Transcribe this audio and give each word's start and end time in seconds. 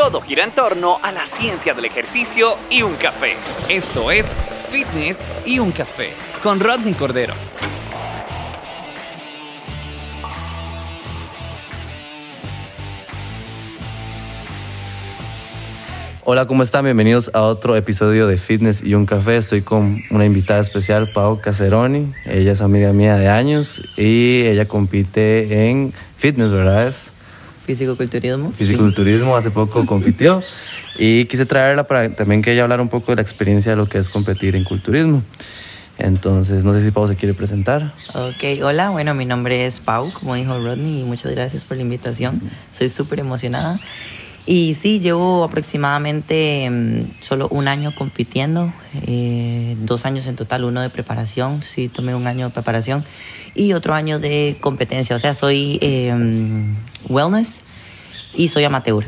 Todo 0.00 0.22
gira 0.22 0.44
en 0.44 0.52
torno 0.52 0.98
a 1.02 1.12
la 1.12 1.26
ciencia 1.26 1.74
del 1.74 1.84
ejercicio 1.84 2.56
y 2.70 2.80
un 2.80 2.94
café. 2.94 3.36
Esto 3.68 4.10
es 4.10 4.34
Fitness 4.70 5.22
y 5.44 5.58
un 5.58 5.72
café 5.72 6.14
con 6.42 6.58
Rodney 6.58 6.94
Cordero. 6.94 7.34
Hola, 16.24 16.46
¿cómo 16.46 16.62
están? 16.62 16.84
Bienvenidos 16.84 17.30
a 17.34 17.42
otro 17.42 17.76
episodio 17.76 18.26
de 18.26 18.38
Fitness 18.38 18.82
y 18.82 18.94
un 18.94 19.04
café. 19.04 19.36
Estoy 19.36 19.60
con 19.60 20.00
una 20.10 20.24
invitada 20.24 20.62
especial, 20.62 21.10
Pau 21.12 21.42
Caseroni. 21.42 22.14
Ella 22.24 22.52
es 22.52 22.62
amiga 22.62 22.94
mía 22.94 23.16
de 23.16 23.28
años 23.28 23.82
y 23.98 24.46
ella 24.46 24.66
compite 24.66 25.68
en 25.68 25.92
fitness, 26.16 26.50
¿verdad? 26.50 26.94
Físico-culturismo. 27.64 28.52
Físico-culturismo, 28.52 29.36
hace 29.36 29.50
poco 29.50 29.86
compitió. 29.86 30.42
Y 30.98 31.26
quise 31.26 31.46
traerla 31.46 31.84
para 31.84 32.14
también 32.14 32.42
que 32.42 32.52
ella 32.52 32.64
hablara 32.64 32.82
un 32.82 32.88
poco 32.88 33.12
de 33.12 33.16
la 33.16 33.22
experiencia 33.22 33.72
de 33.72 33.76
lo 33.76 33.86
que 33.86 33.98
es 33.98 34.08
competir 34.08 34.56
en 34.56 34.64
culturismo. 34.64 35.22
Entonces, 35.98 36.64
no 36.64 36.72
sé 36.72 36.84
si 36.84 36.90
Pau 36.90 37.06
se 37.06 37.16
quiere 37.16 37.34
presentar. 37.34 37.94
Ok, 38.14 38.62
hola, 38.62 38.90
bueno, 38.90 39.14
mi 39.14 39.26
nombre 39.26 39.66
es 39.66 39.80
Pau, 39.80 40.12
como 40.12 40.34
dijo 40.34 40.58
Rodney, 40.58 41.00
y 41.00 41.04
muchas 41.04 41.32
gracias 41.32 41.64
por 41.64 41.76
la 41.76 41.82
invitación. 41.82 42.40
Soy 42.76 42.88
súper 42.88 43.20
emocionada. 43.20 43.78
Y 44.46 44.76
sí, 44.80 45.00
llevo 45.00 45.44
aproximadamente 45.44 46.68
mm, 46.70 47.22
solo 47.22 47.48
un 47.50 47.68
año 47.68 47.94
compitiendo, 47.94 48.72
eh, 49.06 49.76
dos 49.80 50.06
años 50.06 50.26
en 50.26 50.36
total, 50.36 50.64
uno 50.64 50.80
de 50.80 50.88
preparación, 50.88 51.62
sí, 51.62 51.88
tomé 51.88 52.14
un 52.14 52.26
año 52.26 52.46
de 52.46 52.52
preparación 52.52 53.04
y 53.54 53.74
otro 53.74 53.94
año 53.94 54.18
de 54.18 54.56
competencia. 54.60 55.14
O 55.14 55.18
sea, 55.18 55.34
soy 55.34 55.78
em, 55.82 56.39
wellness 57.10 57.62
y 58.34 58.48
soy 58.48 58.64
amateur. 58.64 59.04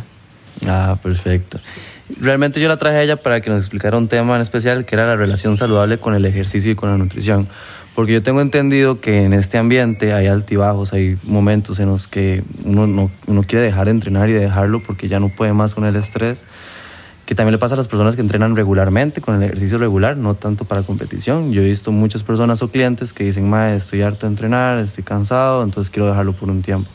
Ah, 0.66 0.98
perfecto. 1.02 1.60
Realmente 2.20 2.60
yo 2.60 2.68
la 2.68 2.76
traje 2.76 2.96
a 2.96 3.02
ella 3.02 3.16
para 3.16 3.40
que 3.40 3.48
nos 3.48 3.60
explicara 3.60 3.96
un 3.96 4.08
tema 4.08 4.36
en 4.36 4.42
especial 4.42 4.84
que 4.84 4.94
era 4.94 5.06
la 5.06 5.16
relación 5.16 5.56
saludable 5.56 5.98
con 5.98 6.14
el 6.14 6.26
ejercicio 6.26 6.72
y 6.72 6.74
con 6.74 6.90
la 6.90 6.98
nutrición. 6.98 7.48
Porque 7.94 8.12
yo 8.12 8.22
tengo 8.22 8.40
entendido 8.40 9.00
que 9.00 9.24
en 9.24 9.32
este 9.32 9.58
ambiente 9.58 10.12
hay 10.12 10.26
altibajos, 10.26 10.92
hay 10.92 11.18
momentos 11.22 11.78
en 11.78 11.88
los 11.88 12.08
que 12.08 12.42
uno, 12.64 12.86
no, 12.86 13.10
uno 13.26 13.42
quiere 13.42 13.64
dejar 13.64 13.86
de 13.86 13.92
entrenar 13.92 14.28
y 14.30 14.32
dejarlo 14.32 14.82
porque 14.82 15.08
ya 15.08 15.20
no 15.20 15.28
puede 15.28 15.52
más 15.52 15.74
con 15.74 15.84
el 15.84 15.96
estrés 15.96 16.44
que 17.26 17.34
también 17.36 17.52
le 17.52 17.58
pasa 17.58 17.74
a 17.74 17.78
las 17.78 17.88
personas 17.88 18.16
que 18.16 18.20
entrenan 18.20 18.56
regularmente 18.56 19.20
con 19.20 19.36
el 19.36 19.42
ejercicio 19.44 19.78
regular, 19.78 20.16
no 20.16 20.34
tanto 20.34 20.64
para 20.64 20.82
competición. 20.82 21.52
Yo 21.52 21.62
he 21.62 21.64
visto 21.64 21.92
muchas 21.92 22.22
personas 22.22 22.62
o 22.62 22.68
clientes 22.68 23.12
que 23.12 23.24
dicen, 23.24 23.48
ma, 23.48 23.72
estoy 23.72 24.02
harto 24.02 24.26
de 24.26 24.32
entrenar, 24.32 24.78
estoy 24.80 25.04
cansado, 25.04 25.62
entonces 25.62 25.90
quiero 25.90 26.08
dejarlo 26.08 26.32
por 26.32 26.50
un 26.50 26.62
tiempo. 26.62 26.90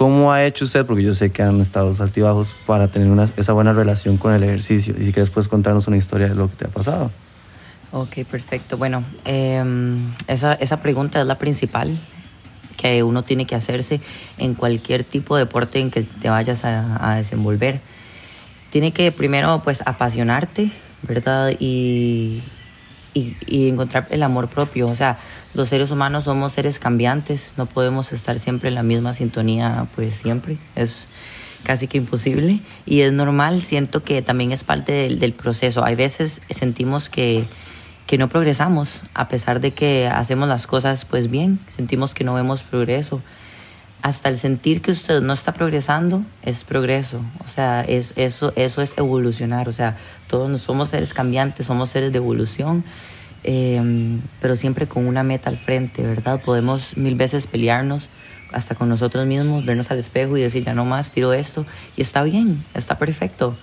¿Cómo 0.00 0.32
ha 0.32 0.46
hecho 0.46 0.64
usted? 0.64 0.86
Porque 0.86 1.02
yo 1.02 1.14
sé 1.14 1.30
que 1.30 1.42
han 1.42 1.60
estado 1.60 1.94
altibajos 2.00 2.56
para 2.66 2.88
tener 2.88 3.10
una, 3.10 3.28
esa 3.36 3.52
buena 3.52 3.74
relación 3.74 4.16
con 4.16 4.32
el 4.32 4.42
ejercicio. 4.42 4.94
Y 4.98 5.04
si 5.04 5.12
quieres, 5.12 5.28
puedes 5.28 5.46
contarnos 5.46 5.88
una 5.88 5.98
historia 5.98 6.26
de 6.26 6.34
lo 6.34 6.48
que 6.48 6.56
te 6.56 6.64
ha 6.64 6.70
pasado. 6.70 7.10
Ok, 7.92 8.24
perfecto. 8.24 8.78
Bueno, 8.78 9.04
em, 9.26 10.10
esa, 10.26 10.54
esa 10.54 10.80
pregunta 10.80 11.20
es 11.20 11.26
la 11.26 11.36
principal 11.36 11.98
que 12.78 13.02
uno 13.02 13.24
tiene 13.24 13.44
que 13.44 13.54
hacerse 13.54 14.00
en 14.38 14.54
cualquier 14.54 15.04
tipo 15.04 15.36
de 15.36 15.44
deporte 15.44 15.80
en 15.80 15.90
que 15.90 16.04
te 16.04 16.30
vayas 16.30 16.64
a, 16.64 17.10
a 17.12 17.16
desenvolver 17.16 17.82
tiene 18.70 18.92
que 18.92 19.12
primero 19.12 19.60
pues 19.62 19.82
apasionarte, 19.84 20.70
¿verdad? 21.02 21.52
Y, 21.58 22.40
y, 23.14 23.68
encontrar 23.68 24.06
el 24.10 24.22
amor 24.22 24.48
propio. 24.48 24.88
O 24.88 24.94
sea, 24.94 25.18
los 25.54 25.68
seres 25.68 25.90
humanos 25.90 26.24
somos 26.24 26.52
seres 26.52 26.78
cambiantes, 26.78 27.54
no 27.56 27.66
podemos 27.66 28.12
estar 28.12 28.38
siempre 28.38 28.68
en 28.68 28.74
la 28.74 28.82
misma 28.82 29.14
sintonía, 29.14 29.86
pues 29.94 30.14
siempre. 30.14 30.58
Es 30.76 31.08
casi 31.64 31.88
que 31.88 31.98
imposible 31.98 32.60
y 32.86 33.02
es 33.02 33.12
normal, 33.12 33.60
siento 33.60 34.02
que 34.02 34.22
también 34.22 34.50
es 34.52 34.64
parte 34.64 34.92
del, 34.92 35.18
del 35.18 35.32
proceso. 35.32 35.84
Hay 35.84 35.94
veces 35.94 36.40
sentimos 36.50 37.10
que, 37.10 37.46
que 38.06 38.18
no 38.18 38.28
progresamos, 38.28 39.02
a 39.14 39.28
pesar 39.28 39.60
de 39.60 39.72
que 39.72 40.08
hacemos 40.08 40.48
las 40.48 40.66
cosas 40.66 41.04
pues 41.04 41.30
bien, 41.30 41.60
sentimos 41.68 42.14
que 42.14 42.24
no 42.24 42.34
vemos 42.34 42.62
progreso 42.62 43.20
hasta 44.02 44.28
el 44.28 44.38
sentir 44.38 44.80
que 44.80 44.92
usted 44.92 45.20
no 45.20 45.32
está 45.32 45.52
progresando 45.52 46.22
es 46.42 46.64
progreso. 46.64 47.20
O 47.44 47.48
sea, 47.48 47.82
es, 47.82 48.12
eso, 48.16 48.52
eso 48.56 48.82
es 48.82 48.96
evolucionar. 48.96 49.68
O 49.68 49.72
sea, 49.72 49.96
todos 50.26 50.60
somos 50.60 50.90
seres 50.90 51.14
cambiantes, 51.14 51.66
somos 51.66 51.90
seres 51.90 52.12
de 52.12 52.18
evolución, 52.18 52.84
em, 53.44 54.20
pero 54.40 54.56
siempre 54.56 54.86
con 54.86 55.06
una 55.06 55.22
meta 55.22 55.50
al 55.50 55.56
frente, 55.56 56.02
¿verdad? 56.02 56.40
Podemos 56.42 56.96
mil 56.96 57.14
veces 57.14 57.46
pelearnos 57.46 58.08
hasta 58.52 58.74
con 58.74 58.88
nosotros 58.88 59.26
mismos, 59.26 59.64
vernos 59.64 59.90
al 59.90 59.98
espejo 59.98 60.36
y 60.36 60.42
decir, 60.42 60.64
ya 60.64 60.74
no 60.74 60.84
más, 60.84 61.10
tiro 61.10 61.32
esto. 61.32 61.66
Y 61.96 62.02
está 62.02 62.22
bien, 62.22 62.64
está 62.74 62.98
perfecto. 62.98 63.56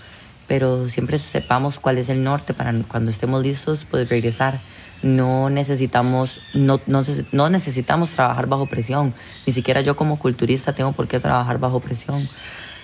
Pero 0.47 0.87
siempre 0.89 1.19
sepamos 1.19 1.79
cuál 1.79 1.97
es 1.97 2.09
el 2.09 2.23
norte 2.23 2.53
para 2.53 2.73
cuando 2.83 3.11
estemos 3.11 3.43
listos, 3.43 3.85
poder 3.85 4.07
regresar 4.07 4.61
no 5.03 5.50
necesitamos, 5.50 6.40
no, 6.53 6.80
no, 6.88 7.50
necesitamos 7.50 8.12
trabajar 8.12 8.47
bajo 8.47 8.66
presión. 8.66 9.13
Ni 9.46 9.53
siquiera 9.53 9.81
yo 9.81 9.96
como 9.96 10.18
culturista 10.18 10.74
tengo 10.74 10.91
por 10.91 11.08
qué 11.08 11.19
trabajar 11.19 11.59
bajo 11.59 11.80
presión. 11.80 12.28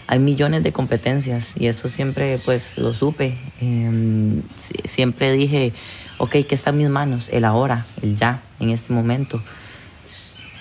Hay 0.06 0.19
millones 0.19 0.63
de 0.63 0.74
competencias 0.74 1.51
y 1.56 1.68
eso 1.68 1.90
siempre 1.90 2.40
pues 2.44 2.78
lo 2.78 2.94
supe. 2.94 3.38
Em, 3.62 4.41
siempre 4.85 5.31
dije, 5.31 5.74
ok, 6.18 6.31
¿qué 6.47 6.56
está 6.56 6.69
en 6.69 6.78
mis 6.78 6.90
manos? 6.90 7.29
El 7.31 7.46
ahora, 7.46 7.85
el 8.01 8.16
ya, 8.16 8.41
en 8.59 8.69
este 8.69 8.94
momento. 8.94 9.41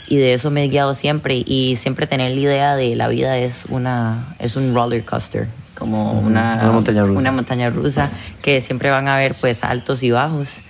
Y 0.08 0.16
de 0.16 0.34
eso 0.34 0.50
me 0.50 0.64
he 0.64 0.68
guiado 0.68 0.94
siempre 0.94 1.42
y 1.44 1.76
siempre 1.76 2.06
tener 2.06 2.32
la 2.32 2.40
idea 2.40 2.76
de 2.76 2.94
la 2.96 3.08
vida 3.08 3.38
es, 3.38 3.66
una, 3.68 4.36
es 4.38 4.56
un 4.56 4.74
roller 4.74 5.04
coaster, 5.04 5.48
como 5.76 6.12
una, 6.12 6.60
una, 6.62 6.72
montaña 6.72 7.02
rusa. 7.02 7.18
una 7.18 7.32
montaña 7.32 7.70
rusa 7.70 8.10
que 8.42 8.60
siempre 8.60 8.90
van 8.90 9.08
a 9.08 9.16
haber 9.16 9.34
pues 9.36 9.64
altos 9.64 10.02
y 10.02 10.10
bajos 10.10 10.62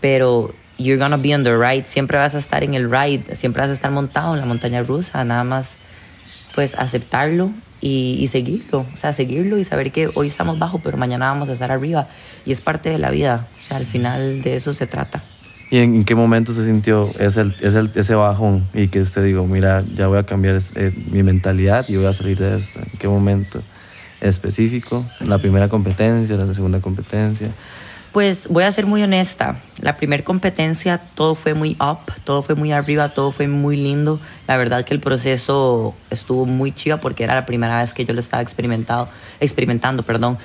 pero 0.00 0.54
you're 0.78 0.98
gonna 0.98 1.16
be 1.16 1.34
on 1.34 1.42
the 1.42 1.56
ride, 1.56 1.84
siempre 1.86 2.18
vas 2.18 2.34
a 2.34 2.38
estar 2.38 2.62
en 2.62 2.74
el 2.74 2.90
ride, 2.90 3.36
siempre 3.36 3.62
vas 3.62 3.70
a 3.70 3.74
estar 3.74 3.90
montado 3.90 4.34
en 4.34 4.40
la 4.40 4.46
montaña 4.46 4.82
rusa, 4.82 5.24
nada 5.24 5.44
más 5.44 5.76
pues 6.54 6.74
aceptarlo 6.74 7.50
y, 7.80 8.28
seguirlo, 8.32 8.86
o 8.92 8.96
sea, 8.96 9.12
seguirlo 9.12 9.58
y 9.58 9.64
saber 9.64 9.92
que 9.92 10.10
hoy 10.14 10.26
estamos 10.26 10.58
bajo, 10.58 10.80
pero 10.80 10.96
mañana 10.96 11.30
vamos 11.30 11.48
a 11.48 11.52
estar 11.52 11.70
arriba 11.70 12.08
y 12.44 12.52
es 12.52 12.60
parte 12.60 12.90
de 12.90 12.98
la 12.98 13.10
vida, 13.10 13.46
o 13.60 13.62
sea, 13.62 13.76
al 13.76 13.86
final 13.86 14.42
de 14.42 14.56
eso 14.56 14.72
se 14.72 14.86
trata. 14.86 15.22
¿Y 15.70 15.78
en, 15.78 16.04
qué 16.04 16.14
momento 16.14 16.52
se 16.54 16.64
sintió 16.64 17.10
ese, 17.18 17.42
ese, 17.60 17.84
ese 17.94 18.14
bajón 18.14 18.66
y 18.72 18.88
que 18.88 19.02
usted 19.02 19.22
digo, 19.22 19.46
mira, 19.46 19.84
ya 19.94 20.06
voy 20.06 20.18
a 20.18 20.24
cambiar 20.24 20.58
eh, 20.74 20.92
mi 21.10 21.22
mentalidad 21.22 21.84
y 21.88 21.96
voy 21.96 22.06
a 22.06 22.12
salir 22.12 22.38
de 22.38 22.56
esto? 22.56 22.80
¿En 22.80 22.98
qué 22.98 23.06
momento 23.06 23.62
específico? 24.20 25.06
¿La 25.20 25.38
primera 25.38 25.68
competencia, 25.68 26.36
la 26.36 26.52
segunda 26.54 26.80
competencia? 26.80 27.50
Pues 28.18 28.48
voy 28.48 28.64
a 28.64 28.72
ser 28.72 28.84
muy 28.84 29.00
honesta. 29.00 29.60
La 29.80 29.96
primera 29.96 30.24
competencia 30.24 30.98
todo 30.98 31.36
fue 31.36 31.54
muy 31.54 31.76
up, 31.78 32.12
todo 32.24 32.42
fue 32.42 32.56
muy 32.56 32.72
arriba, 32.72 33.10
todo 33.10 33.30
fue 33.30 33.46
muy 33.46 33.76
lindo. 33.76 34.18
La 34.48 34.56
verdad 34.56 34.84
que 34.84 34.92
el 34.92 34.98
proceso 34.98 35.94
estuvo 36.10 36.44
muy 36.44 36.72
chiva 36.72 36.96
porque 36.96 37.22
era 37.22 37.36
la 37.36 37.46
primera 37.46 37.80
vez 37.80 37.94
que 37.94 38.04
yo 38.04 38.14
lo 38.14 38.18
estaba 38.18 38.42
experimentado, 38.42 39.08
experimentando. 39.38 40.02
Perdón. 40.02 40.36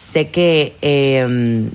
Sé 0.00 0.30
que 0.30 0.76
em, 0.80 1.70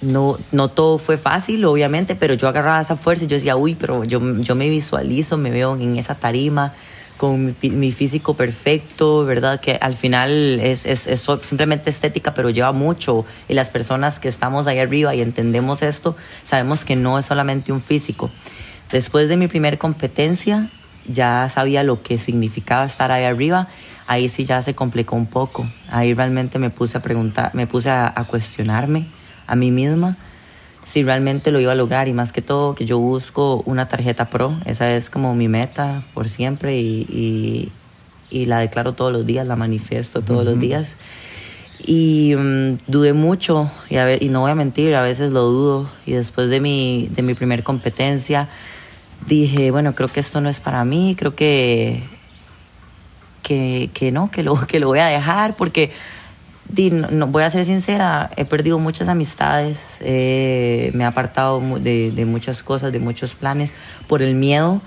no, 0.00 0.38
no 0.52 0.68
todo 0.68 0.96
fue 0.96 1.18
fácil, 1.18 1.66
obviamente, 1.66 2.16
pero 2.16 2.32
yo 2.32 2.48
agarraba 2.48 2.80
esa 2.80 2.96
fuerza 2.96 3.24
y 3.24 3.26
yo 3.26 3.36
decía, 3.36 3.56
uy, 3.56 3.74
pero 3.74 4.04
yo, 4.04 4.38
yo 4.38 4.54
me 4.54 4.70
visualizo, 4.70 5.36
me 5.36 5.50
veo 5.50 5.76
en 5.76 5.98
esa 5.98 6.14
tarima 6.14 6.72
con 7.16 7.54
mi, 7.62 7.92
físico 7.92 8.34
perfecto, 8.34 9.24
¿verdad? 9.24 9.60
Que 9.60 9.78
al 9.80 9.94
final 9.94 10.58
es, 10.60 10.86
es, 10.86 11.06
es, 11.06 11.26
simplemente 11.42 11.90
estética, 11.90 12.34
pero 12.34 12.50
lleva 12.50 12.72
mucho. 12.72 13.24
Y 13.48 13.54
las 13.54 13.70
personas 13.70 14.18
que 14.18 14.28
estamos 14.28 14.66
ahí 14.66 14.78
arriba 14.78 15.14
y 15.14 15.20
entendemos 15.20 15.82
esto, 15.82 16.16
sabemos 16.42 16.84
que 16.84 16.96
no 16.96 17.18
es 17.18 17.26
solamente 17.26 17.72
un 17.72 17.80
físico. 17.80 18.30
Después 18.90 19.28
de 19.28 19.36
mi 19.36 19.46
primera 19.46 19.76
competencia, 19.76 20.70
ya 21.06 21.48
sabía 21.52 21.82
lo 21.82 22.02
que 22.02 22.18
significaba 22.18 22.84
estar 22.84 23.12
ahí 23.12 23.24
arriba. 23.24 23.68
Ahí 24.06 24.28
sí 24.28 24.44
ya 24.44 24.60
se 24.62 24.74
complicó 24.74 25.16
un 25.16 25.26
poco. 25.26 25.66
Ahí 25.88 26.14
realmente 26.14 26.58
me 26.58 26.70
puse 26.70 26.98
a 26.98 27.02
preguntar, 27.02 27.54
me 27.54 27.66
puse 27.66 27.90
a, 27.90 28.12
a 28.14 28.24
cuestionarme 28.24 29.06
a 29.46 29.56
mí 29.56 29.70
misma 29.70 30.16
si 30.86 31.02
realmente 31.02 31.50
lo 31.50 31.60
iba 31.60 31.72
a 31.72 31.74
lograr 31.74 32.08
y 32.08 32.12
más 32.12 32.32
que 32.32 32.42
todo 32.42 32.74
que 32.74 32.84
yo 32.84 32.98
busco 32.98 33.62
una 33.66 33.88
tarjeta 33.88 34.30
pro, 34.30 34.56
esa 34.64 34.94
es 34.94 35.10
como 35.10 35.34
mi 35.34 35.48
meta 35.48 36.02
por 36.14 36.28
siempre 36.28 36.78
y, 36.78 37.70
y, 38.30 38.46
la 38.46 38.58
declaro 38.58 38.94
todos 38.94 39.12
los 39.12 39.24
días, 39.24 39.46
la 39.46 39.54
manifiesto 39.54 40.20
todos 40.20 40.44
los 40.44 40.58
días. 40.58 40.96
Y 41.86 42.34
mm, 42.36 42.78
dudé 42.88 43.12
mucho, 43.12 43.70
y, 43.88 43.96
y, 44.24 44.28
no 44.28 44.40
voy 44.40 44.50
a 44.50 44.56
mentir, 44.56 44.94
a 44.96 45.02
veces 45.02 45.30
lo 45.30 45.44
dudo. 45.44 45.90
Y 46.04 46.12
después 46.12 46.50
de 46.50 46.60
mi, 46.60 47.08
de 47.12 47.22
mi 47.22 47.34
primer 47.34 47.62
competencia, 47.62 48.48
dije, 49.28 49.70
bueno, 49.70 49.94
creo 49.94 50.08
que 50.08 50.18
esto 50.18 50.40
no 50.40 50.48
es 50.48 50.58
para 50.58 50.84
mí, 50.84 51.14
creo 51.16 51.36
que, 51.36 52.02
que, 53.42 53.90
que 53.94 54.10
no, 54.10 54.30
que 54.30 54.42
lo, 54.42 54.54
que 54.66 54.80
lo 54.80 54.88
voy 54.88 54.98
a 54.98 55.06
dejar, 55.06 55.54
porque 55.54 55.92
no, 56.90 57.26
voy 57.26 57.42
a 57.42 57.50
ser 57.50 57.64
sincera, 57.64 58.30
he 58.36 58.44
perdido 58.44 58.78
muchas 58.78 59.08
amistades, 59.08 59.98
me 60.00 61.04
he 61.04 61.04
apartado 61.04 61.60
de, 61.78 62.10
de, 62.10 62.24
muchas 62.24 62.62
cosas, 62.62 62.92
de 62.92 62.98
muchos 62.98 63.34
planes, 63.34 63.72
por 64.06 64.22
el 64.22 64.34
miedo 64.34 64.80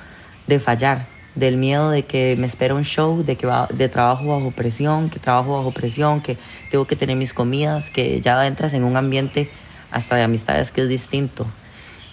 de 0.47 0.59
fallar, 0.59 1.05
del 1.35 1.57
miedo 1.57 1.91
de 1.91 2.03
que 2.03 2.35
me 2.37 2.47
espera 2.47 2.73
un 2.73 2.83
show, 2.83 3.23
de 3.23 3.35
que 3.35 3.45
va, 3.45 3.67
de 3.71 3.89
trabajo 3.89 4.25
bajo 4.25 4.51
presión, 4.51 5.09
que 5.09 5.19
trabajo 5.19 5.57
bajo 5.57 5.71
presión, 5.71 6.21
que 6.21 6.37
tengo 6.71 6.85
que 6.85 6.95
tener 6.95 7.15
mis 7.15 7.33
comidas, 7.33 7.89
que 7.89 8.19
ya 8.21 8.45
entras 8.47 8.73
en 8.73 8.83
un 8.83 8.97
ambiente 8.97 9.49
hasta 9.91 10.15
de 10.15 10.23
amistades 10.23 10.71
que 10.71 10.81
es 10.81 10.89
distinto. 10.89 11.45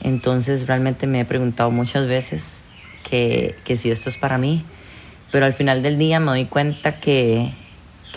Entonces 0.02 0.66
realmente 0.66 1.06
me 1.06 1.20
he 1.20 1.24
preguntado 1.24 1.70
muchas 1.70 2.06
veces 2.06 2.64
que, 3.08 3.56
que 3.64 3.76
si 3.76 3.90
esto 3.90 4.10
es 4.10 4.18
para 4.18 4.36
mí, 4.36 4.64
pero 5.32 5.46
al 5.46 5.52
final 5.52 5.82
del 5.82 5.96
día 5.98 6.20
me 6.20 6.26
doy 6.26 6.44
cuenta 6.44 7.00
que, 7.00 7.52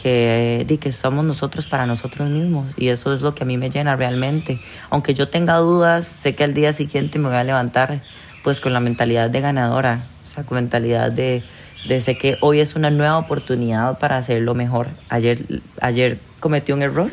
que, 0.02 0.64
di 0.68 0.78
que 0.78 0.92
somos 0.92 1.26
nosotros 1.26 1.66
para 1.66 1.86
nosotros 1.86 2.30
mismos. 2.30 2.68
Y 2.78 2.90
eso 2.90 3.14
es 3.14 3.22
lo 3.22 3.34
que 3.34 3.44
a 3.44 3.46
mí 3.46 3.58
me 3.58 3.70
llena 3.70 3.96
realmente. 3.96 4.60
Aunque 4.90 5.14
yo 5.14 5.30
tenga 5.30 5.58
dudas, 5.58 6.08
sé 6.08 6.36
que 6.36 6.44
al 6.44 6.54
día 6.54 6.74
siguiente 6.74 7.20
me 7.20 7.30
voy 7.30 7.38
a 7.38 7.44
levantar 7.44 8.02
pues 8.44 8.60
con 8.60 8.74
la 8.74 8.80
mentalidad 8.80 9.30
de 9.30 9.42
ganadora, 9.42 10.06
o 10.24 10.26
sea, 10.26 10.44
con 10.44 10.56
mentalidad 10.56 11.12
de, 11.12 11.44
de 11.88 12.02
sé 12.02 12.18
que 12.18 12.38
hoy 12.42 12.60
es 12.60 12.76
una 12.76 12.90
nueva 12.90 13.18
oportunidad 13.18 13.98
para 14.00 14.18
hacerlo 14.18 14.54
mejor. 14.54 14.88
Ayer, 15.10 15.44
ayer 15.82 16.20
cometí 16.40 16.72
un 16.72 16.82
error, 16.82 17.12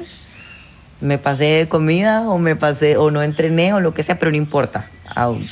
me 1.00 1.18
pasé 1.18 1.44
de 1.44 1.68
comida 1.68 2.28
o 2.28 2.38
me 2.38 2.54
pasé 2.54 2.96
o 2.96 3.10
no 3.10 3.22
entrené 3.22 3.72
o 3.74 3.80
lo 3.80 3.94
que 3.94 4.02
sea, 4.02 4.18
pero 4.18 4.30
no 4.30 4.36
importa, 4.36 4.88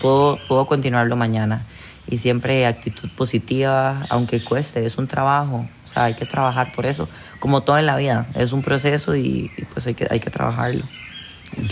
puedo, 0.00 0.38
puedo 0.46 0.66
continuarlo 0.66 1.16
mañana 1.16 1.66
y 2.08 2.18
siempre 2.18 2.66
actitud 2.66 3.08
positiva, 3.16 4.06
aunque 4.08 4.42
cueste, 4.42 4.84
es 4.84 4.98
un 4.98 5.06
trabajo, 5.06 5.66
o 5.84 5.86
sea, 5.86 6.04
hay 6.04 6.14
que 6.14 6.26
trabajar 6.26 6.72
por 6.74 6.86
eso, 6.86 7.08
como 7.38 7.62
todo 7.62 7.78
en 7.78 7.86
la 7.86 7.96
vida, 7.96 8.26
es 8.34 8.52
un 8.52 8.62
proceso 8.62 9.16
y, 9.16 9.50
pues 9.72 9.86
hay 9.86 9.94
que, 9.94 10.06
hay 10.10 10.20
que 10.20 10.30
trabajarlo. 10.30 10.84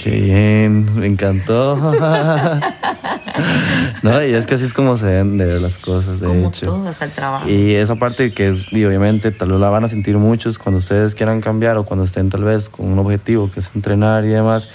Qué 0.02 0.10
bien, 0.10 0.94
me 0.94 1.06
encantó. 1.06 1.74
no, 4.02 4.22
y 4.22 4.34
es 4.34 4.46
que 4.46 4.56
así 4.56 4.64
es 4.64 4.74
como 4.74 4.98
se 4.98 5.06
ven 5.06 5.38
de 5.38 5.58
las 5.58 5.78
cosas, 5.78 6.20
de 6.20 6.26
como 6.26 6.48
hecho. 6.48 6.84
Trabajo. 7.14 7.48
Y 7.48 7.76
esa 7.76 7.94
parte 7.94 8.34
que 8.34 8.50
es, 8.50 8.70
y 8.72 8.84
obviamente 8.84 9.30
tal 9.32 9.52
vez 9.52 9.60
la 9.60 9.70
van 9.70 9.84
a 9.84 9.88
sentir 9.88 10.18
muchos 10.18 10.58
cuando 10.58 10.80
ustedes 10.80 11.14
quieran 11.14 11.40
cambiar 11.40 11.78
o 11.78 11.84
cuando 11.84 12.04
estén 12.04 12.28
tal 12.28 12.44
vez 12.44 12.68
con 12.68 12.88
un 12.92 12.98
objetivo 12.98 13.50
que 13.50 13.60
es 13.60 13.70
entrenar 13.74 14.26
y 14.26 14.28
demás 14.28 14.68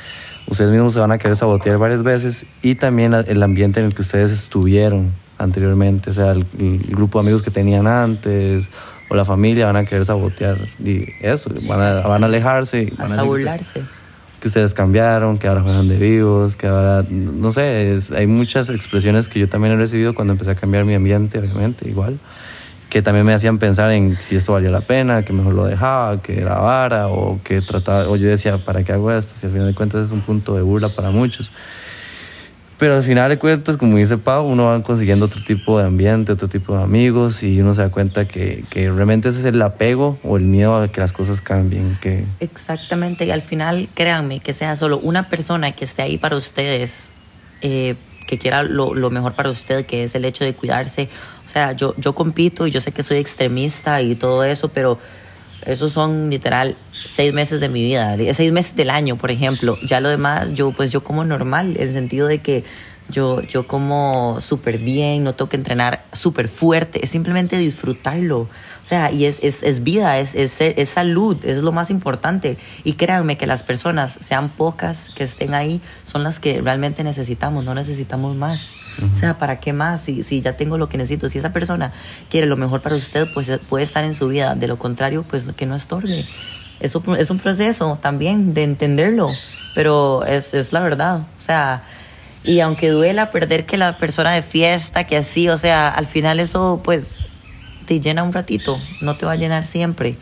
ustedes 0.47 0.71
mismos 0.71 0.93
se 0.93 0.99
van 0.99 1.11
a 1.11 1.17
querer 1.17 1.35
sabotear 1.35 1.77
varias 1.77 2.03
veces 2.03 2.45
y 2.61 2.75
también 2.75 3.13
el 3.13 3.43
ambiente 3.43 3.79
en 3.79 3.87
el 3.87 3.95
que 3.95 4.01
ustedes 4.01 4.31
estuvieron 4.31 5.11
anteriormente, 5.37 6.09
o 6.09 6.13
sea, 6.13 6.31
el, 6.31 6.45
grupo 6.87 7.19
de 7.19 7.25
amigos 7.25 7.41
que 7.41 7.51
tenían 7.51 7.87
antes 7.87 8.69
o 9.09 9.15
la 9.15 9.25
familia 9.25 9.67
van 9.67 9.77
a 9.77 9.85
querer 9.85 10.05
sabotear 10.05 10.57
y 10.83 11.05
eso, 11.21 11.51
van 11.63 11.81
a, 11.81 12.01
van 12.01 12.23
a 12.23 12.27
alejarse. 12.27 12.91
Van 12.97 13.19
a, 13.19 13.23
burlarse. 13.23 13.83
Que 14.39 14.47
ustedes 14.47 14.73
cambiaron, 14.73 15.37
que 15.37 15.47
ahora 15.47 15.61
juegan 15.61 15.87
de 15.87 15.97
vivos, 15.97 16.55
que 16.55 16.67
ahora, 16.67 17.05
no 17.09 17.51
sé, 17.51 17.99
hay 18.15 18.27
muchas 18.27 18.69
expresiones 18.69 19.29
que 19.29 19.39
yo 19.39 19.49
también 19.49 19.73
he 19.73 19.77
recibido 19.77 20.13
cuando 20.13 20.33
empecé 20.33 20.51
a 20.51 20.55
cambiar 20.55 20.85
mi 20.85 20.93
ambiente, 20.93 21.39
obviamente, 21.39 21.87
igual, 21.89 22.19
que 22.89 23.01
también 23.01 23.25
me 23.25 23.33
hacían 23.33 23.57
pensar 23.57 23.91
en 23.91 24.19
si 24.19 24.35
esto 24.35 24.53
valía 24.53 24.69
la 24.69 24.81
pena, 24.81 25.23
que 25.23 25.33
mejor 25.33 25.53
lo 25.53 25.65
dejaba, 25.65 26.21
que 26.21 26.35
grabara 26.35 27.07
o 27.07 27.39
que 27.43 27.61
trataba, 27.61 28.07
o 28.07 28.15
yo 28.15 28.27
decía, 28.27 28.57
¿para 28.57 28.83
qué 28.83 28.93
hago 28.93 29.11
esto? 29.11 29.33
Si 29.39 29.47
al 29.47 29.51
final 29.51 29.67
de 29.67 29.73
cuentas 29.73 30.05
es 30.05 30.11
un 30.11 30.21
punto 30.21 30.55
de 30.55 30.61
burla 30.61 30.89
para 30.89 31.09
muchos. 31.09 31.51
Pero 32.77 32.95
al 32.95 33.03
final 33.03 33.29
de 33.29 33.39
cuentas, 33.39 33.77
como 33.77 33.95
dice 33.97 34.17
Pau, 34.17 34.45
uno 34.45 34.65
va 34.65 34.83
consiguiendo 34.83 35.25
otro 35.25 35.41
tipo 35.43 35.79
de 35.79 35.85
ambiente, 35.85 36.33
otro 36.33 36.49
tipo 36.49 36.75
de 36.75 36.83
amigos 36.83 37.41
y 37.41 37.61
uno 37.61 37.73
se 37.73 37.81
da 37.81 37.89
cuenta 37.89 38.27
que, 38.27 38.65
que 38.69 38.91
realmente 38.91 39.29
ese 39.29 39.39
es 39.39 39.45
el 39.45 39.61
apego 39.61 40.19
o 40.23 40.35
el 40.35 40.43
miedo 40.43 40.75
a 40.75 40.87
que 40.89 40.99
las 40.99 41.13
cosas 41.13 41.39
cambien. 41.39 41.97
Que... 42.01 42.25
Exactamente, 42.41 43.25
y 43.25 43.31
al 43.31 43.41
final 43.41 43.87
créanme 43.93 44.41
que 44.41 44.53
sea 44.53 44.75
solo 44.75 44.97
una 44.97 45.29
persona 45.29 45.71
que 45.71 45.85
esté 45.85 46.01
ahí 46.01 46.17
para 46.17 46.35
ustedes, 46.35 47.13
eh, 47.61 47.95
que 48.27 48.37
quiera 48.37 48.63
lo, 48.63 48.93
lo, 48.93 49.09
mejor 49.09 49.35
para 49.35 49.49
usted, 49.49 49.85
que 49.85 50.03
es 50.03 50.13
el 50.15 50.25
hecho 50.25 50.43
de 50.43 50.53
cuidarse. 50.53 51.07
O 51.45 51.49
sea, 51.49 51.71
yo, 51.71 51.95
yo 51.97 52.13
compito 52.13 52.67
y 52.67 52.71
yo 52.71 52.81
sé 52.81 52.91
que 52.91 53.03
soy 53.03 53.17
extremista 53.17 54.01
y 54.01 54.15
todo 54.15 54.43
eso, 54.43 54.67
pero 54.67 54.99
esos 55.65 55.91
son 55.91 56.29
literal 56.29 56.77
seis 56.91 57.33
meses 57.33 57.59
de 57.59 57.69
mi 57.69 57.83
vida, 57.83 58.15
seis 58.33 58.51
meses 58.51 58.75
del 58.75 58.89
año, 58.89 59.17
por 59.17 59.31
ejemplo. 59.31 59.77
Ya 59.87 59.99
lo 59.99 60.09
demás, 60.09 60.53
yo 60.53 60.71
pues 60.71 60.91
yo 60.91 61.03
como 61.03 61.23
normal, 61.23 61.75
en 61.77 61.89
el 61.89 61.93
sentido 61.93 62.27
de 62.27 62.39
que 62.39 62.63
yo, 63.09 63.41
yo 63.41 63.67
como 63.67 64.39
súper 64.41 64.79
bien, 64.79 65.23
no 65.23 65.35
tengo 65.35 65.49
que 65.49 65.57
entrenar 65.57 66.05
súper 66.11 66.47
fuerte, 66.47 67.03
es 67.03 67.11
simplemente 67.11 67.57
disfrutarlo. 67.57 68.41
O 68.41 68.87
sea, 68.87 69.11
y 69.11 69.25
es, 69.25 69.37
es, 69.41 69.63
es 69.63 69.83
vida, 69.83 70.19
es, 70.19 70.35
es, 70.35 70.59
es, 70.59 70.89
salud, 70.89 71.37
es 71.43 71.57
lo 71.57 71.71
más 71.71 71.89
importante. 71.89 72.57
Y 72.83 72.93
créanme 72.93 73.37
que 73.37 73.47
las 73.47 73.63
personas, 73.63 74.17
sean 74.21 74.49
pocas 74.49 75.09
que 75.15 75.23
estén 75.23 75.53
ahí, 75.53 75.81
son 76.03 76.23
las 76.23 76.39
que 76.39 76.61
realmente 76.61 77.03
necesitamos, 77.03 77.63
no 77.63 77.75
necesitamos 77.75 78.35
más. 78.35 78.73
O 79.13 79.15
sea, 79.15 79.37
¿para 79.37 79.59
qué 79.59 79.73
más? 79.73 80.01
Si, 80.01 80.23
si 80.23 80.41
ya 80.41 80.55
tengo 80.55 80.77
lo 80.77 80.89
que 80.89 80.97
necesito, 80.97 81.29
si 81.29 81.37
esa 81.37 81.51
persona 81.51 81.91
quiere 82.29 82.47
lo 82.47 82.57
mejor 82.57 82.81
para 82.81 82.95
usted, 82.95 83.27
pues 83.33 83.51
puede 83.67 83.83
estar 83.83 84.03
en 84.03 84.13
su 84.13 84.27
vida. 84.27 84.55
De 84.55 84.67
lo 84.67 84.77
contrario, 84.77 85.23
pues 85.23 85.45
que 85.55 85.65
no 85.65 85.75
estorbe. 85.75 86.25
Eso 86.79 87.03
es 87.17 87.29
un 87.29 87.39
proceso 87.39 87.97
también 88.01 88.53
de 88.53 88.63
entenderlo, 88.63 89.31
pero 89.73 90.25
es, 90.25 90.53
es 90.53 90.73
la 90.73 90.81
verdad. 90.81 91.19
O 91.37 91.41
sea, 91.41 91.83
y 92.43 92.59
aunque 92.59 92.89
duela 92.89 93.31
perder 93.31 93.65
que 93.65 93.77
la 93.77 93.97
persona 93.97 94.31
de 94.33 94.43
fiesta, 94.43 95.05
que 95.05 95.17
así, 95.17 95.49
o 95.49 95.57
sea, 95.57 95.89
al 95.89 96.05
final 96.05 96.39
eso 96.39 96.81
pues 96.83 97.25
te 97.87 97.99
llena 97.99 98.23
un 98.23 98.33
ratito, 98.33 98.79
no 99.01 99.15
te 99.15 99.25
va 99.25 99.33
a 99.33 99.35
llenar 99.35 99.65
siempre. 99.65 100.15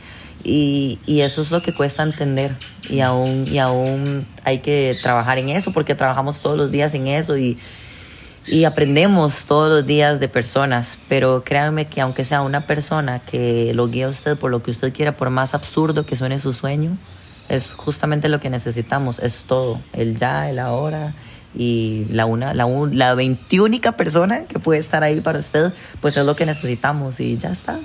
Y, 0.46 1.00
y, 1.06 1.22
eso 1.22 1.42
es 1.42 1.52
lo 1.52 1.62
que 1.62 1.74
cuesta 1.74 2.04
entender. 2.04 2.54
Y 2.90 3.00
aún, 3.00 3.48
y 3.48 3.60
aún 3.60 4.28
hay 4.44 4.60
que 4.60 4.98
trabajar 5.02 5.38
en 5.38 5.48
eso, 5.48 5.72
porque 5.72 5.96
trabajamos 5.96 6.42
todos 6.42 6.58
los 6.58 6.70
días 6.70 6.94
en 6.94 7.08
eso 7.08 7.38
y, 7.38 7.58
y 8.46 8.66
aprendemos 8.66 9.46
todos 9.46 9.70
los 9.70 9.86
días 9.86 10.20
de 10.20 10.28
personas. 10.28 10.98
Pero 11.10 11.44
créanme 11.46 11.86
que 11.86 12.02
aunque 12.02 12.24
sea 12.24 12.42
una 12.42 12.62
persona 12.62 13.20
que 13.20 13.74
lo 13.74 13.88
guíe 13.88 14.04
a 14.04 14.10
usted 14.10 14.38
por 14.38 14.52
lo 14.52 14.64
que 14.64 14.72
usted 14.72 14.94
quiera, 14.94 15.14
por 15.14 15.30
más 15.30 15.54
absurdo 15.54 16.06
que 16.06 16.16
suene 16.16 16.40
su 16.40 16.54
sueño, 16.54 16.98
es 17.50 17.74
justamente 17.74 18.30
lo 18.30 18.40
que 18.40 18.50
necesitamos. 18.50 19.20
Es 19.20 19.44
todo. 19.44 19.80
El 19.94 20.18
ya, 20.18 20.50
el 20.50 20.60
ahora 20.60 21.14
y 21.56 22.06
la 22.10 22.26
una 22.26 22.54
la, 22.54 22.66
un, 22.66 22.98
la 22.98 23.14
veintiúnica 23.14 23.92
persona 23.94 24.46
que 24.46 24.60
puede 24.60 24.80
estar 24.80 25.04
ahí 25.04 25.22
para 25.22 25.40
usted 25.40 25.72
pues 26.02 26.18
es 26.18 26.26
lo 26.26 26.36
que 26.36 26.46
necesitamos 26.46 27.20
y 27.20 27.38
ya 27.38 27.52
está 27.52 27.80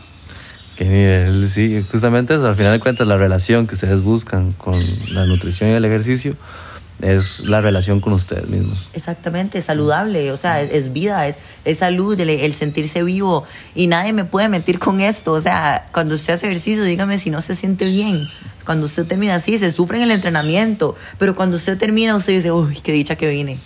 qué 0.76 0.84
nivel 0.84 1.50
sí 1.50 1.84
justamente 1.90 2.34
eso 2.34 2.46
al 2.46 2.56
final 2.56 2.72
de 2.72 2.80
cuentas 2.80 3.06
la 3.06 3.16
relación 3.16 3.66
que 3.66 3.74
ustedes 3.74 4.02
buscan 4.02 4.52
con 4.52 4.82
la 5.12 5.26
nutrición 5.26 5.70
y 5.70 5.74
el 5.74 5.84
ejercicio 5.84 6.34
es 7.00 7.40
la 7.40 7.60
relación 7.60 8.00
con 8.00 8.12
ustedes 8.12 8.48
mismos. 8.48 8.90
Exactamente, 8.92 9.62
saludable, 9.62 10.32
o 10.32 10.36
sea, 10.36 10.60
es, 10.60 10.92
vida, 10.92 11.26
es, 11.26 11.36
es 11.64 11.78
salud, 11.78 12.18
el, 12.18 12.54
sentirse 12.54 13.02
vivo. 13.02 13.44
Y 13.74 13.86
nadie 13.86 14.12
me 14.12 14.24
puede 14.24 14.48
mentir 14.48 14.78
con 14.78 15.00
esto, 15.00 15.32
o 15.32 15.40
sea, 15.40 15.86
cuando 15.92 16.14
usted 16.14 16.34
hace 16.34 16.46
ejercicio, 16.46 16.82
dígame 16.82 17.18
si 17.18 17.30
no 17.30 17.40
se 17.40 17.54
siente 17.54 17.84
bien. 17.84 18.28
Cuando 18.64 18.86
usted 18.86 19.06
termina 19.06 19.36
así, 19.36 19.58
se 19.58 19.72
sufre 19.72 19.98
en 19.98 20.04
el 20.04 20.10
entrenamiento, 20.10 20.96
pero 21.18 21.34
cuando 21.34 21.56
usted 21.56 21.78
termina, 21.78 22.16
usted 22.16 22.34
dice, 22.34 22.52
uy, 22.52 22.78
qué 22.82 22.92
dicha 22.92 23.16
que 23.16 23.28
vine. 23.28 23.58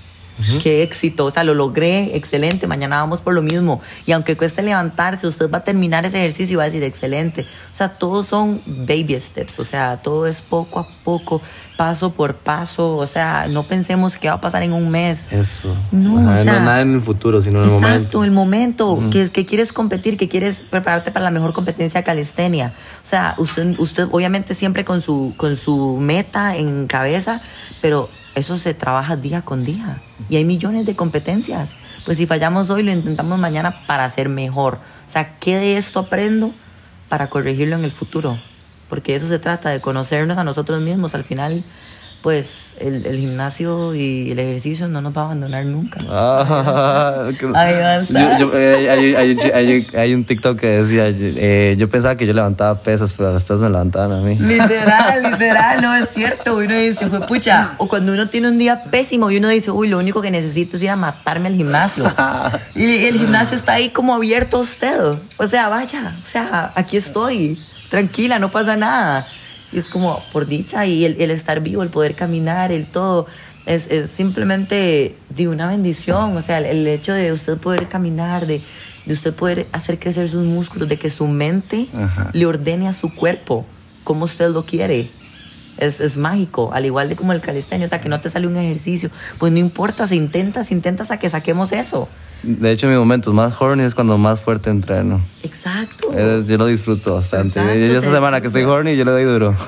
Qué 0.62 0.82
éxito, 0.82 1.26
o 1.26 1.30
sea, 1.30 1.44
lo 1.44 1.54
logré, 1.54 2.16
excelente, 2.16 2.66
mañana 2.66 2.96
vamos 2.96 3.20
por 3.20 3.34
lo 3.34 3.42
mismo. 3.42 3.80
Y 4.06 4.12
aunque 4.12 4.36
cueste 4.36 4.62
levantarse, 4.62 5.26
usted 5.26 5.50
va 5.50 5.58
a 5.58 5.64
terminar 5.64 6.04
ese 6.04 6.18
ejercicio 6.18 6.54
y 6.54 6.56
va 6.56 6.64
a 6.64 6.66
decir, 6.66 6.82
excelente. 6.82 7.46
O 7.72 7.76
sea, 7.76 7.90
todos 7.90 8.26
son 8.26 8.60
baby 8.66 9.18
steps, 9.20 9.58
o 9.58 9.64
sea, 9.64 9.98
todo 10.02 10.26
es 10.26 10.40
poco 10.40 10.80
a 10.80 10.86
poco, 11.04 11.40
paso 11.76 12.12
por 12.12 12.34
paso, 12.36 12.96
o 12.96 13.06
sea, 13.06 13.46
no 13.48 13.64
pensemos 13.64 14.16
qué 14.16 14.28
va 14.28 14.34
a 14.34 14.40
pasar 14.40 14.62
en 14.62 14.72
un 14.72 14.90
mes. 14.90 15.28
Eso. 15.30 15.76
No, 15.90 16.20
no 16.20 16.44
nada 16.44 16.80
en 16.80 16.94
el 16.94 17.00
futuro, 17.02 17.40
sino 17.42 17.58
en 17.58 17.64
el 17.64 17.70
momento. 17.70 17.96
Exacto, 17.96 18.24
el 18.24 18.30
momento, 18.30 19.02
que, 19.10 19.30
que 19.30 19.46
quieres 19.46 19.72
competir, 19.72 20.16
que 20.16 20.28
quieres 20.28 20.62
prepararte 20.70 21.12
para 21.12 21.24
la 21.24 21.30
mejor 21.30 21.52
competencia 21.52 22.02
calistenia. 22.02 22.72
O 23.04 23.06
sea, 23.06 23.34
usted, 23.38 23.74
usted 23.78 24.08
obviamente 24.10 24.54
siempre 24.54 24.84
con 24.84 25.02
su, 25.02 25.34
con 25.36 25.56
su 25.56 25.98
meta 25.98 26.56
en 26.56 26.86
cabeza, 26.86 27.42
pero 27.80 28.08
eso 28.34 28.56
se 28.58 28.74
trabaja 28.74 29.16
día 29.16 29.42
con 29.42 29.64
día 29.64 30.00
y 30.28 30.36
hay 30.36 30.44
millones 30.44 30.86
de 30.86 30.96
competencias. 30.96 31.70
Pues 32.04 32.18
si 32.18 32.26
fallamos 32.26 32.70
hoy, 32.70 32.82
lo 32.82 32.90
intentamos 32.90 33.38
mañana 33.38 33.86
para 33.86 34.08
ser 34.10 34.28
mejor. 34.28 34.78
O 35.08 35.10
sea, 35.10 35.38
¿qué 35.38 35.56
de 35.56 35.76
esto 35.76 36.00
aprendo 36.00 36.52
para 37.08 37.30
corregirlo 37.30 37.76
en 37.76 37.84
el 37.84 37.92
futuro? 37.92 38.38
Porque 38.88 39.14
eso 39.14 39.28
se 39.28 39.38
trata, 39.38 39.70
de 39.70 39.80
conocernos 39.80 40.38
a 40.38 40.44
nosotros 40.44 40.80
mismos. 40.80 41.14
Al 41.14 41.24
final, 41.24 41.64
pues 42.22 42.74
el, 42.78 43.04
el, 43.04 43.18
gimnasio 43.18 43.94
y 43.94 44.30
el 44.30 44.38
ejercicio 44.38 44.86
no 44.86 45.00
nos 45.00 45.16
va 45.16 45.22
a 45.22 45.24
abandonar 45.26 45.64
nunca. 45.66 46.00
Ah, 46.14 47.28
Ahí 47.54 47.74
va 47.74 47.90
a 47.90 48.00
estar. 48.00 48.38
Yo, 48.38 48.52
yo, 48.52 48.58
eh, 48.58 48.90
hay, 48.90 49.14
hay, 49.14 49.38
hay, 49.52 49.86
hay, 49.96 50.14
un 50.14 50.24
TikTok 50.24 50.58
que 50.58 50.66
decía, 50.82 51.04
eh, 51.08 51.74
yo 51.78 51.88
pensaba 51.90 52.16
que 52.16 52.26
yo 52.26 52.32
levantaba 52.32 52.80
pesas, 52.80 53.14
pero 53.16 53.32
las 53.32 53.42
pesas 53.42 53.60
me 53.60 53.70
levantaban 53.70 54.12
a 54.12 54.20
mí. 54.20 54.36
Literal, 54.36 55.22
literal, 55.32 55.82
no 55.82 55.94
es 55.94 56.10
cierto. 56.10 56.56
Uno 56.56 56.74
dice, 56.74 57.08
fue 57.08 57.26
pucha, 57.26 57.74
o 57.78 57.88
cuando 57.88 58.12
uno 58.12 58.28
tiene 58.28 58.48
un 58.48 58.58
día 58.58 58.84
pésimo 58.84 59.30
y 59.30 59.38
uno 59.38 59.48
dice, 59.48 59.70
uy, 59.70 59.88
lo 59.88 59.98
único 59.98 60.22
que 60.22 60.30
necesito 60.30 60.76
es 60.76 60.82
ir 60.84 60.90
a 60.90 60.96
matarme 60.96 61.48
al 61.48 61.56
gimnasio. 61.56 62.04
y 62.74 63.06
el 63.06 63.18
gimnasio 63.18 63.56
está 63.56 63.74
ahí 63.74 63.90
como 63.90 64.14
abierto 64.14 64.58
a 64.58 64.60
usted. 64.60 65.00
O 65.36 65.44
sea, 65.46 65.68
vaya, 65.68 66.16
o 66.22 66.26
sea, 66.26 66.72
aquí 66.74 66.96
estoy, 66.96 67.58
tranquila, 67.90 68.38
no 68.38 68.50
pasa 68.50 68.76
nada. 68.76 69.26
Y 69.72 69.78
es 69.78 69.86
como, 69.86 70.22
por 70.32 70.46
dicha, 70.46 70.86
y 70.86 71.04
el, 71.04 71.20
el 71.20 71.30
estar 71.30 71.60
vivo, 71.60 71.82
el 71.82 71.88
poder 71.88 72.14
caminar, 72.14 72.72
el 72.72 72.86
todo, 72.86 73.26
es, 73.66 73.88
es, 73.88 74.10
simplemente 74.10 75.16
de 75.30 75.48
una 75.48 75.68
bendición. 75.68 76.36
O 76.36 76.42
sea, 76.42 76.58
el, 76.58 76.66
el 76.66 76.86
hecho 76.86 77.12
de 77.12 77.32
usted 77.32 77.56
poder 77.58 77.88
caminar, 77.88 78.46
de, 78.46 78.60
de, 79.06 79.12
usted 79.12 79.32
poder 79.34 79.66
hacer 79.72 79.98
crecer 79.98 80.28
sus 80.28 80.44
músculos, 80.44 80.88
de 80.88 80.98
que 80.98 81.10
su 81.10 81.26
mente 81.26 81.88
Ajá. 81.94 82.30
le 82.32 82.46
ordene 82.46 82.88
a 82.88 82.92
su 82.92 83.14
cuerpo 83.14 83.64
como 84.04 84.24
usted 84.24 84.50
lo 84.50 84.64
quiere. 84.64 85.10
Es, 85.78 86.00
es, 86.00 86.16
mágico, 86.18 86.70
al 86.74 86.84
igual 86.84 87.08
de 87.08 87.16
como 87.16 87.32
el 87.32 87.40
calistenia, 87.40 87.86
o 87.86 87.88
sea, 87.88 88.00
que 88.00 88.08
no 88.08 88.20
te 88.20 88.28
sale 88.28 88.46
un 88.46 88.56
ejercicio, 88.56 89.10
pues 89.38 89.52
no 89.52 89.58
importa, 89.58 90.06
se 90.06 90.16
intenta, 90.16 90.64
se 90.64 90.74
intenta 90.74 91.02
hasta 91.02 91.18
que 91.18 91.30
saquemos 91.30 91.72
eso. 91.72 92.08
De 92.42 92.72
hecho, 92.72 92.88
mi 92.88 92.94
momento 92.94 93.32
más 93.32 93.54
horny 93.60 93.84
es 93.84 93.94
cuando 93.94 94.18
más 94.18 94.40
fuerte 94.40 94.70
entreno. 94.70 95.20
Exacto. 95.42 96.12
Yo 96.46 96.58
lo 96.58 96.66
disfruto 96.66 97.14
bastante. 97.14 97.60
Exacto, 97.60 97.78
yo 97.78 97.98
esa 97.98 98.12
semana 98.12 98.40
que 98.40 98.48
estoy 98.48 98.62
horny, 98.62 98.96
yo 98.96 99.04
le 99.04 99.12
doy 99.12 99.24
duro. 99.24 99.56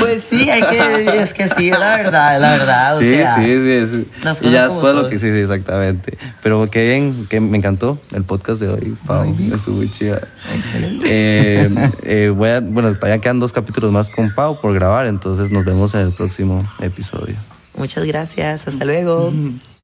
Pues 0.00 0.24
sí, 0.28 0.50
hay 0.50 0.62
que, 0.62 1.20
es 1.22 1.32
que 1.32 1.48
sí, 1.48 1.70
la 1.70 1.96
verdad, 1.96 2.40
la 2.40 2.52
verdad. 2.52 2.96
O 2.96 3.00
sí, 3.00 3.14
sea, 3.14 3.36
sí, 3.36 3.44
sí, 3.44 3.86
sí. 3.88 4.08
las 4.22 4.42
Y 4.42 4.50
ya 4.50 4.68
después 4.68 4.94
lo 4.94 5.08
que 5.08 5.18
sí, 5.18 5.30
sí, 5.30 5.38
exactamente. 5.38 6.18
Pero 6.42 6.68
qué 6.70 6.88
bien, 6.88 7.26
que 7.28 7.40
me 7.40 7.56
encantó 7.56 8.00
el 8.12 8.24
podcast 8.24 8.60
de 8.60 8.68
hoy, 8.68 8.96
Pau. 9.06 9.34
Estuvo 9.54 9.76
muy 9.76 9.90
chido. 9.90 10.20
Eh, 11.04 11.70
eh, 12.02 12.32
voy 12.34 12.50
a, 12.50 12.60
bueno, 12.60 12.92
todavía 12.94 13.20
quedan 13.20 13.38
dos 13.38 13.52
capítulos 13.52 13.92
más 13.92 14.10
con 14.10 14.34
Pau 14.34 14.60
por 14.60 14.74
grabar, 14.74 15.06
entonces 15.06 15.50
nos 15.50 15.64
vemos 15.64 15.94
en 15.94 16.00
el 16.00 16.12
próximo 16.12 16.58
episodio. 16.80 17.36
Muchas 17.76 18.04
gracias, 18.04 18.66
hasta 18.66 18.84
luego. 18.84 19.32